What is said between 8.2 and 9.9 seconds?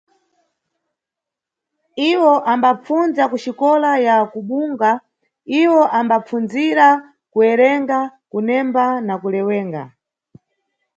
kunemba na kulewenga.